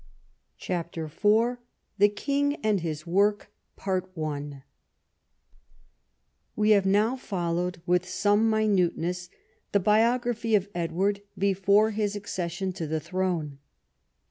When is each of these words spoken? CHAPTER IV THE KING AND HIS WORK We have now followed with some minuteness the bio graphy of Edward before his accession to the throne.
CHAPTER 0.57 1.05
IV 1.05 1.59
THE 1.99 2.09
KING 2.09 2.55
AND 2.65 2.79
HIS 2.79 3.05
WORK 3.05 3.51
We 6.55 6.69
have 6.71 6.87
now 6.87 7.15
followed 7.15 7.83
with 7.85 8.09
some 8.09 8.49
minuteness 8.49 9.29
the 9.73 9.79
bio 9.79 10.17
graphy 10.17 10.57
of 10.57 10.69
Edward 10.73 11.21
before 11.37 11.91
his 11.91 12.15
accession 12.15 12.73
to 12.73 12.87
the 12.87 12.99
throne. 12.99 13.59